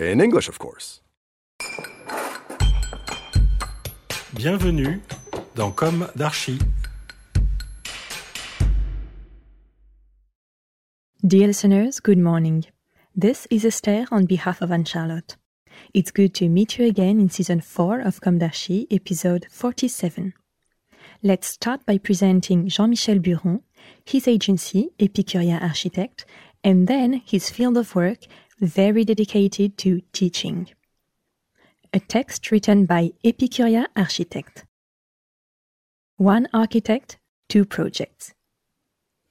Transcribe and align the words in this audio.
In 0.00 0.18
English, 0.18 0.48
of 0.48 0.58
course. 0.58 1.02
Bienvenue 4.32 5.02
dans 5.54 5.72
Comme 5.72 6.08
d'Archi. 6.16 6.58
Dear 11.22 11.48
listeners, 11.48 12.00
good 12.00 12.16
morning. 12.16 12.64
This 13.14 13.46
is 13.50 13.66
Esther 13.66 14.06
on 14.10 14.24
behalf 14.24 14.62
of 14.62 14.72
Anne 14.72 14.86
Charlotte. 14.86 15.36
It's 15.92 16.10
good 16.10 16.32
to 16.36 16.48
meet 16.48 16.78
you 16.78 16.86
again 16.86 17.20
in 17.20 17.28
season 17.28 17.60
4 17.60 18.00
of 18.00 18.22
Comme 18.22 18.38
d'Archi, 18.38 18.86
episode 18.90 19.46
47. 19.50 20.32
Let's 21.22 21.48
start 21.48 21.84
by 21.84 21.98
presenting 21.98 22.68
Jean-Michel 22.68 23.18
Buron, 23.18 23.60
his 24.06 24.26
agency, 24.26 24.88
Epicuria 24.98 25.60
Architect, 25.60 26.24
and 26.64 26.88
then 26.88 27.20
his 27.26 27.50
field 27.50 27.76
of 27.76 27.94
work, 27.94 28.20
very 28.60 29.04
dedicated 29.04 29.78
to 29.78 30.02
teaching. 30.12 30.68
A 31.94 32.00
text 32.00 32.50
written 32.50 32.84
by 32.84 33.12
Epicuria 33.24 33.86
Architect. 33.96 34.64
One 36.16 36.46
architect, 36.52 37.18
two 37.48 37.64
projects. 37.64 38.34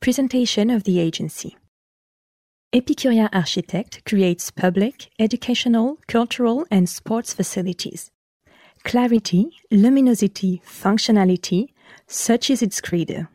Presentation 0.02 0.72
of 0.72 0.84
the 0.84 1.00
agency. 1.00 1.58
Epicuria 2.74 3.30
Architect 3.32 4.04
creates 4.06 4.50
public, 4.50 5.10
educational, 5.20 6.00
cultural, 6.08 6.66
and 6.72 6.90
sports 6.90 7.32
facilities. 7.34 8.10
Clarity, 8.84 9.52
luminosity, 9.70 10.62
functionality, 10.66 11.68
such 12.08 12.50
is 12.50 12.64
its 12.64 12.82
credo. 12.82 13.28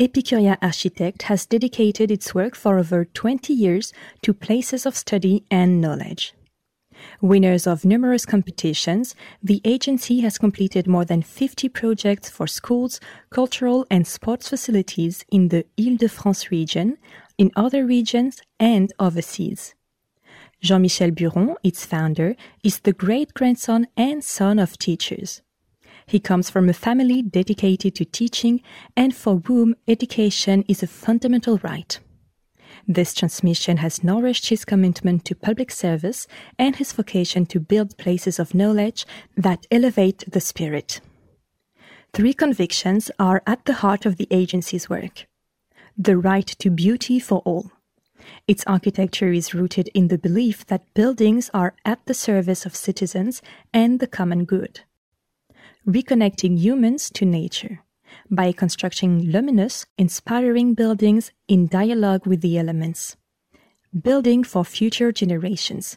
Epicuria 0.00 0.56
Architect 0.62 1.22
has 1.22 1.44
dedicated 1.44 2.08
its 2.08 2.32
work 2.32 2.54
for 2.54 2.78
over 2.78 3.04
20 3.04 3.52
years 3.52 3.92
to 4.22 4.32
places 4.32 4.86
of 4.86 4.96
study 4.96 5.44
and 5.50 5.80
knowledge. 5.80 6.34
Winners 7.20 7.66
of 7.66 7.84
numerous 7.84 8.24
competitions, 8.24 9.16
the 9.42 9.60
agency 9.64 10.20
has 10.20 10.38
completed 10.38 10.86
more 10.86 11.04
than 11.04 11.22
50 11.22 11.68
projects 11.70 12.30
for 12.30 12.46
schools, 12.46 13.00
cultural 13.30 13.88
and 13.90 14.06
sports 14.06 14.48
facilities 14.48 15.24
in 15.32 15.48
the 15.48 15.64
Île-de-France 15.76 16.52
region, 16.52 16.96
in 17.36 17.50
other 17.56 17.84
regions, 17.84 18.40
and 18.60 18.92
overseas. 19.00 19.74
Jean-Michel 20.60 21.10
Buron, 21.10 21.56
its 21.64 21.84
founder, 21.84 22.36
is 22.62 22.78
the 22.80 22.92
great-grandson 22.92 23.88
and 23.96 24.22
son 24.22 24.60
of 24.60 24.78
teachers. 24.78 25.42
He 26.08 26.18
comes 26.18 26.48
from 26.48 26.70
a 26.70 26.72
family 26.72 27.20
dedicated 27.20 27.94
to 27.96 28.04
teaching 28.06 28.62
and 28.96 29.14
for 29.14 29.42
whom 29.44 29.74
education 29.86 30.64
is 30.66 30.82
a 30.82 30.86
fundamental 30.86 31.58
right. 31.58 32.00
This 32.86 33.12
transmission 33.12 33.76
has 33.76 34.02
nourished 34.02 34.48
his 34.48 34.64
commitment 34.64 35.26
to 35.26 35.34
public 35.34 35.70
service 35.70 36.26
and 36.58 36.76
his 36.76 36.94
vocation 36.94 37.44
to 37.46 37.60
build 37.60 37.98
places 37.98 38.38
of 38.38 38.54
knowledge 38.54 39.04
that 39.36 39.66
elevate 39.70 40.24
the 40.26 40.40
spirit. 40.40 41.02
Three 42.14 42.32
convictions 42.32 43.10
are 43.18 43.42
at 43.46 43.66
the 43.66 43.74
heart 43.74 44.06
of 44.06 44.16
the 44.16 44.28
agency's 44.30 44.88
work. 44.88 45.26
The 45.98 46.16
right 46.16 46.46
to 46.46 46.70
beauty 46.70 47.20
for 47.20 47.40
all. 47.40 47.70
Its 48.46 48.64
architecture 48.66 49.30
is 49.30 49.52
rooted 49.52 49.88
in 49.92 50.08
the 50.08 50.16
belief 50.16 50.64
that 50.66 50.94
buildings 50.94 51.50
are 51.52 51.74
at 51.84 52.06
the 52.06 52.14
service 52.14 52.64
of 52.64 52.74
citizens 52.74 53.42
and 53.74 54.00
the 54.00 54.06
common 54.06 54.46
good. 54.46 54.80
Reconnecting 55.88 56.58
humans 56.58 57.08
to 57.14 57.24
nature 57.24 57.80
by 58.30 58.52
constructing 58.52 59.20
luminous, 59.20 59.86
inspiring 59.96 60.74
buildings 60.74 61.32
in 61.48 61.66
dialogue 61.66 62.26
with 62.26 62.42
the 62.42 62.58
elements. 62.58 63.16
Building 63.98 64.44
for 64.44 64.66
future 64.66 65.12
generations. 65.12 65.96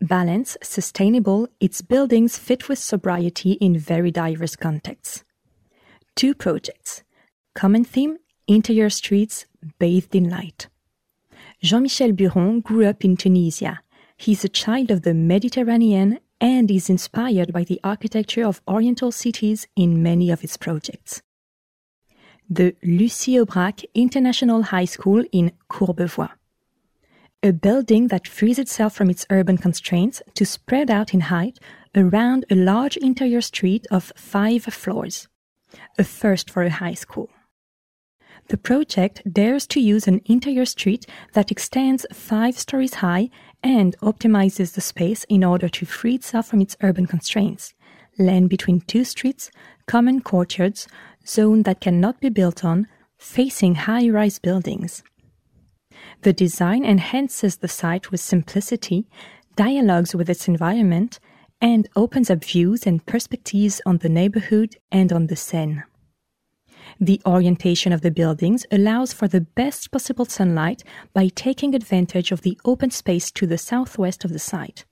Balance, 0.00 0.56
sustainable, 0.60 1.46
its 1.60 1.82
buildings 1.82 2.36
fit 2.36 2.68
with 2.68 2.80
sobriety 2.80 3.52
in 3.52 3.78
very 3.78 4.10
diverse 4.10 4.56
contexts. 4.56 5.22
Two 6.16 6.34
projects. 6.34 7.04
Common 7.54 7.84
theme, 7.84 8.16
interior 8.48 8.90
streets 8.90 9.46
bathed 9.78 10.16
in 10.16 10.28
light. 10.28 10.66
Jean-Michel 11.62 12.10
Buron 12.10 12.60
grew 12.60 12.86
up 12.86 13.04
in 13.04 13.16
Tunisia. 13.16 13.82
He's 14.16 14.42
a 14.44 14.48
child 14.48 14.90
of 14.90 15.02
the 15.02 15.14
Mediterranean 15.14 16.18
and 16.40 16.70
is 16.70 16.88
inspired 16.88 17.52
by 17.52 17.64
the 17.64 17.80
architecture 17.82 18.44
of 18.44 18.62
Oriental 18.68 19.12
cities 19.12 19.66
in 19.76 20.02
many 20.02 20.30
of 20.30 20.44
its 20.44 20.56
projects. 20.56 21.22
The 22.48 22.74
Lucie 22.82 23.34
Aubrac 23.34 23.84
International 23.94 24.62
High 24.62 24.86
School 24.86 25.24
in 25.32 25.52
Courbevoie. 25.68 26.30
A 27.42 27.52
building 27.52 28.08
that 28.08 28.26
frees 28.26 28.58
itself 28.58 28.94
from 28.94 29.10
its 29.10 29.26
urban 29.30 29.58
constraints 29.58 30.22
to 30.34 30.44
spread 30.44 30.90
out 30.90 31.14
in 31.14 31.20
height 31.20 31.58
around 31.94 32.44
a 32.50 32.54
large 32.54 32.96
interior 32.96 33.40
street 33.40 33.86
of 33.90 34.12
five 34.16 34.64
floors. 34.64 35.28
A 35.98 36.04
first 36.04 36.50
for 36.50 36.62
a 36.62 36.70
high 36.70 36.94
school. 36.94 37.28
The 38.48 38.56
project 38.56 39.22
dares 39.30 39.66
to 39.68 39.80
use 39.80 40.08
an 40.08 40.22
interior 40.24 40.64
street 40.64 41.06
that 41.34 41.50
extends 41.50 42.06
five 42.12 42.58
stories 42.58 42.94
high 42.94 43.28
and 43.62 43.96
optimizes 43.98 44.74
the 44.74 44.80
space 44.80 45.24
in 45.28 45.44
order 45.44 45.68
to 45.68 45.86
free 45.86 46.14
itself 46.14 46.48
from 46.48 46.60
its 46.60 46.76
urban 46.80 47.06
constraints. 47.06 47.74
Land 48.18 48.50
between 48.50 48.80
two 48.82 49.04
streets, 49.04 49.50
common 49.86 50.20
courtyards, 50.20 50.88
zone 51.26 51.62
that 51.62 51.80
cannot 51.80 52.20
be 52.20 52.28
built 52.28 52.64
on, 52.64 52.86
facing 53.16 53.74
high 53.74 54.08
rise 54.08 54.38
buildings. 54.38 55.02
The 56.22 56.32
design 56.32 56.84
enhances 56.84 57.56
the 57.56 57.68
site 57.68 58.10
with 58.10 58.20
simplicity, 58.20 59.06
dialogues 59.56 60.14
with 60.14 60.30
its 60.30 60.48
environment, 60.48 61.18
and 61.60 61.88
opens 61.96 62.30
up 62.30 62.44
views 62.44 62.86
and 62.86 63.04
perspectives 63.04 63.80
on 63.84 63.98
the 63.98 64.08
neighborhood 64.08 64.76
and 64.92 65.12
on 65.12 65.26
the 65.26 65.36
Seine. 65.36 65.82
The 67.00 67.20
orientation 67.24 67.92
of 67.92 68.00
the 68.00 68.10
buildings 68.10 68.66
allows 68.72 69.12
for 69.12 69.28
the 69.28 69.40
best 69.40 69.92
possible 69.92 70.24
sunlight 70.24 70.82
by 71.14 71.28
taking 71.28 71.74
advantage 71.74 72.32
of 72.32 72.42
the 72.42 72.58
open 72.64 72.90
space 72.90 73.30
to 73.32 73.46
the 73.46 73.58
southwest 73.58 74.24
of 74.24 74.32
the 74.32 74.40
site. 74.40 74.84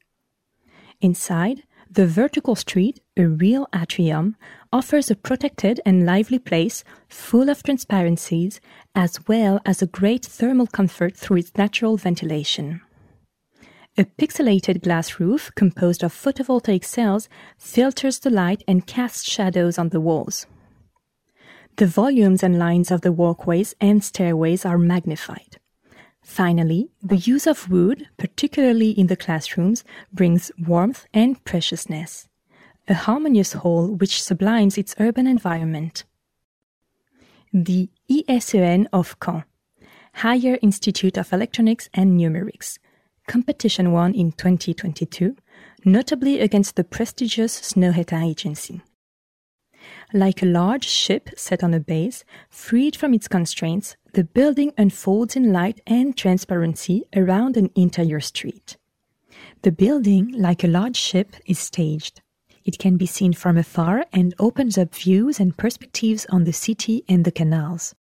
Inside, 1.01 1.65
the 1.91 2.07
vertical 2.07 2.55
street, 2.55 3.01
a 3.17 3.27
real 3.27 3.67
atrium, 3.75 4.37
offers 4.73 5.11
a 5.11 5.17
protected 5.17 5.81
and 5.85 6.07
lively 6.07 6.39
place 6.39 6.85
full 7.09 7.49
of 7.49 7.65
transparencies 7.65 8.61
as 8.95 9.27
well 9.27 9.61
as 9.65 9.83
a 9.83 9.87
great 9.87 10.25
thermal 10.25 10.69
comfort 10.69 11.17
through 11.17 11.39
its 11.39 11.57
natural 11.57 11.97
ventilation. 11.97 12.81
A 13.99 14.05
pixelated 14.05 14.83
glass 14.83 15.19
roof 15.19 15.51
composed 15.57 16.05
of 16.05 16.13
photovoltaic 16.13 16.85
cells 16.85 17.29
filters 17.59 18.21
the 18.21 18.31
light 18.31 18.63
and 18.69 18.87
casts 18.87 19.29
shadows 19.29 19.79
on 19.79 19.89
the 19.89 20.01
walls. 20.01 20.47
The 21.77 21.87
volumes 21.87 22.43
and 22.43 22.59
lines 22.59 22.91
of 22.91 23.03
the 23.03 23.13
walkways 23.13 23.75
and 23.83 24.03
stairways 24.03 24.65
are 24.65 24.79
magnified. 24.79 25.59
Finally, 26.23 26.89
the 27.03 27.19
use 27.19 27.47
of 27.47 27.71
wood, 27.71 28.09
particularly 28.17 28.91
in 28.91 29.09
the 29.09 29.17
classrooms, 29.17 29.85
brings 30.11 30.51
warmth 30.59 31.07
and 31.13 31.43
preciousness. 31.45 32.29
A 32.89 32.95
harmonious 32.95 33.53
whole 33.53 33.95
which 33.95 34.23
sublimes 34.23 34.79
its 34.79 34.95
urban 34.99 35.27
environment. 35.27 36.05
The 37.53 37.91
ISEN 38.11 38.89
of 38.91 39.21
Caen 39.21 39.45
Higher 40.15 40.59
Institute 40.63 41.19
of 41.19 41.31
Electronics 41.31 41.91
and 41.93 42.19
Numerics. 42.19 42.79
Competition 43.29 43.93
won 43.93 44.15
in 44.15 44.33
2022, 44.33 45.37
notably 45.85 46.41
against 46.41 46.77
the 46.77 46.85
prestigious 46.85 47.61
Snøhetta 47.61 48.25
Agency. 48.25 48.81
Like 50.13 50.41
a 50.41 50.47
large 50.47 50.87
ship 50.87 51.31
set 51.37 51.65
on 51.65 51.75
a 51.75 51.81
base, 51.81 52.25
freed 52.49 52.95
from 52.95 53.13
its 53.13 53.27
constraints, 53.27 53.97
the 54.13 54.23
building 54.23 54.73
unfolds 54.79 55.35
in 55.35 55.53
light 55.53 55.81
and 55.85 56.17
transparency 56.17 57.05
around 57.15 57.57
an 57.57 57.71
interior 57.75 58.21
street. 58.21 58.77
The 59.63 59.73
building, 59.73 60.33
like 60.33 60.63
a 60.63 60.69
large 60.69 60.97
ship, 60.97 61.35
is 61.47 61.59
staged. 61.59 62.23
It 62.65 62.79
can 62.79 62.97
be 62.97 63.07
seen 63.07 63.33
from 63.33 63.59
afar 63.59 64.07
and 64.13 64.33
opens 64.39 64.79
up 64.79 64.95
views 64.95 65.41
and 65.41 65.57
perspectives 65.57 66.25
on 66.31 66.45
the 66.45 66.53
city 66.53 67.05
and 67.09 67.25
the 67.25 67.33
canals. 67.33 67.95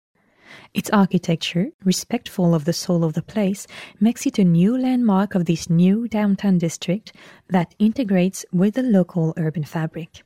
Its 0.75 0.91
architecture, 0.91 1.69
respectful 1.83 2.53
of 2.53 2.65
the 2.65 2.73
soul 2.73 3.03
of 3.03 3.13
the 3.13 3.23
place, 3.23 3.65
makes 3.99 4.27
it 4.27 4.37
a 4.37 4.43
new 4.43 4.77
landmark 4.77 5.33
of 5.33 5.45
this 5.45 5.71
new 5.71 6.07
downtown 6.07 6.59
district 6.59 7.13
that 7.49 7.73
integrates 7.79 8.45
with 8.53 8.75
the 8.75 8.83
local 8.83 9.33
urban 9.37 9.63
fabric. 9.63 10.23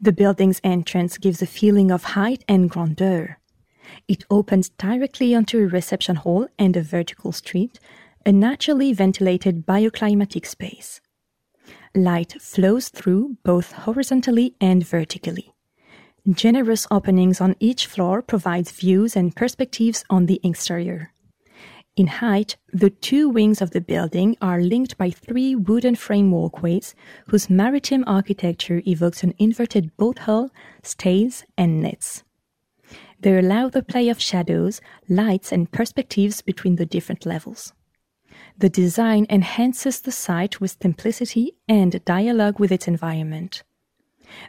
The 0.00 0.12
building's 0.12 0.60
entrance 0.62 1.18
gives 1.18 1.42
a 1.42 1.46
feeling 1.46 1.90
of 1.90 2.04
height 2.04 2.44
and 2.48 2.70
grandeur. 2.70 3.38
It 4.08 4.24
opens 4.30 4.70
directly 4.70 5.34
onto 5.34 5.58
a 5.58 5.68
reception 5.68 6.16
hall 6.16 6.48
and 6.58 6.76
a 6.76 6.82
vertical 6.82 7.32
street, 7.32 7.78
a 8.24 8.32
naturally 8.32 8.92
ventilated 8.92 9.66
bioclimatic 9.66 10.46
space. 10.46 11.00
Light 11.94 12.40
flows 12.40 12.88
through 12.88 13.36
both 13.42 13.72
horizontally 13.72 14.54
and 14.60 14.86
vertically. 14.86 15.54
Generous 16.28 16.86
openings 16.90 17.40
on 17.40 17.54
each 17.60 17.86
floor 17.86 18.20
provides 18.20 18.72
views 18.72 19.14
and 19.14 19.34
perspectives 19.36 20.04
on 20.10 20.26
the 20.26 20.40
exterior. 20.42 21.12
In 21.96 22.08
height, 22.08 22.58
the 22.74 22.90
two 22.90 23.26
wings 23.30 23.62
of 23.62 23.70
the 23.70 23.80
building 23.80 24.36
are 24.42 24.60
linked 24.60 24.98
by 24.98 25.08
three 25.08 25.54
wooden 25.54 25.94
frame 25.94 26.30
walkways 26.30 26.94
whose 27.28 27.48
maritime 27.48 28.04
architecture 28.06 28.82
evokes 28.86 29.22
an 29.22 29.32
inverted 29.38 29.96
boat 29.96 30.18
hull, 30.20 30.50
stays, 30.82 31.46
and 31.56 31.80
nets. 31.80 32.22
They 33.20 33.38
allow 33.38 33.70
the 33.70 33.82
play 33.82 34.10
of 34.10 34.20
shadows, 34.20 34.82
lights, 35.08 35.52
and 35.52 35.72
perspectives 35.72 36.42
between 36.42 36.76
the 36.76 36.84
different 36.84 37.24
levels. 37.24 37.72
The 38.58 38.68
design 38.68 39.26
enhances 39.30 40.02
the 40.02 40.12
site 40.12 40.60
with 40.60 40.76
simplicity 40.82 41.52
and 41.66 42.04
dialogue 42.04 42.60
with 42.60 42.72
its 42.72 42.86
environment. 42.86 43.62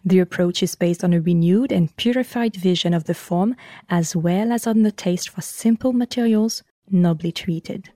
The 0.03 0.19
approach 0.19 0.61
is 0.61 0.75
based 0.75 1.01
on 1.01 1.13
a 1.13 1.21
renewed 1.21 1.71
and 1.71 1.95
purified 1.95 2.57
vision 2.57 2.94
of 2.94 3.05
the 3.05 3.13
form 3.13 3.55
as 3.89 4.17
well 4.17 4.51
as 4.51 4.67
on 4.67 4.81
the 4.83 4.91
taste 4.91 5.29
for 5.29 5.41
simple 5.41 5.94
materials, 5.94 6.63
nobly 6.89 7.31
treated. 7.31 7.89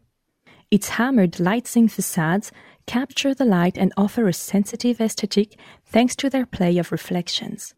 Its 0.69 0.89
hammered 0.89 1.39
light 1.39 1.67
zinc 1.67 1.91
facades 1.91 2.51
capture 2.87 3.33
the 3.33 3.45
light 3.45 3.77
and 3.77 3.93
offer 3.97 4.27
a 4.27 4.33
sensitive 4.33 5.01
aesthetic 5.01 5.57
thanks 5.85 6.15
to 6.15 6.29
their 6.29 6.45
play 6.45 6.77
of 6.77 6.91
reflections. 6.91 7.73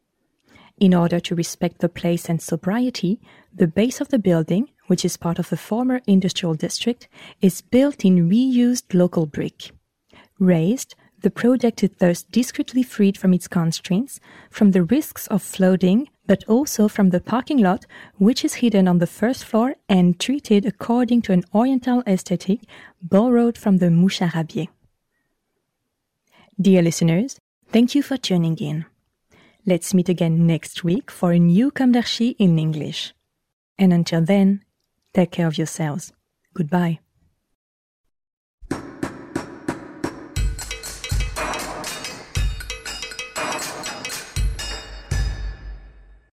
In 0.79 0.93
order 0.93 1.19
to 1.19 1.35
respect 1.35 1.79
the 1.79 1.89
place 1.89 2.29
and 2.29 2.41
sobriety, 2.41 3.19
the 3.53 3.67
base 3.67 4.01
of 4.01 4.09
the 4.09 4.19
building, 4.19 4.69
which 4.87 5.05
is 5.05 5.17
part 5.17 5.39
of 5.39 5.49
the 5.49 5.57
former 5.57 6.01
industrial 6.07 6.55
district, 6.55 7.07
is 7.41 7.61
built 7.61 8.03
in 8.03 8.29
reused 8.29 8.93
local 8.93 9.25
brick. 9.25 9.71
Raised, 10.39 10.95
the 11.21 11.31
project 11.31 11.83
is 11.83 11.91
thus 11.99 12.23
discreetly 12.23 12.83
freed 12.83 13.17
from 13.17 13.33
its 13.33 13.47
constraints, 13.47 14.19
from 14.49 14.71
the 14.71 14.83
risks 14.83 15.27
of 15.27 15.41
flooding, 15.41 16.09
but 16.25 16.43
also 16.47 16.87
from 16.87 17.09
the 17.09 17.19
parking 17.19 17.57
lot, 17.57 17.85
which 18.17 18.45
is 18.45 18.55
hidden 18.55 18.87
on 18.87 18.99
the 18.99 19.07
first 19.07 19.43
floor 19.43 19.75
and 19.89 20.19
treated 20.19 20.65
according 20.65 21.21
to 21.23 21.33
an 21.33 21.43
Oriental 21.53 22.03
aesthetic 22.07 22.61
borrowed 23.01 23.57
from 23.57 23.77
the 23.77 23.87
Moucharabieh. 23.87 24.69
Dear 26.59 26.81
listeners, 26.81 27.39
thank 27.67 27.95
you 27.95 28.03
for 28.03 28.17
tuning 28.17 28.57
in. 28.57 28.85
Let's 29.65 29.93
meet 29.93 30.09
again 30.09 30.45
next 30.45 30.83
week 30.83 31.09
for 31.09 31.31
a 31.31 31.39
new 31.39 31.71
Comme 31.71 31.93
d'Archi 31.93 32.35
in 32.37 32.59
English. 32.59 33.13
And 33.77 33.91
until 33.93 34.21
then, 34.21 34.63
take 35.13 35.31
care 35.31 35.47
of 35.47 35.57
yourselves. 35.57 36.13
Goodbye. 36.53 36.99